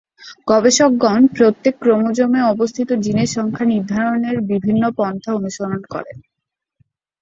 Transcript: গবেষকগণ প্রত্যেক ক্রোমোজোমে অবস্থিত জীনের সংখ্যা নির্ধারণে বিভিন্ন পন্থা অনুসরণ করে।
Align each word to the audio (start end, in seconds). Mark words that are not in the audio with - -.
গবেষকগণ 0.47 1.21
প্রত্যেক 1.35 1.73
ক্রোমোজোমে 1.79 2.41
অবস্থিত 2.53 2.89
জীনের 3.03 3.29
সংখ্যা 3.31 3.65
নির্ধারণে 3.65 4.29
বিভিন্ন 4.51 4.83
পন্থা 4.97 5.29
অনুসরণ 5.39 5.81
করে। 5.93 6.11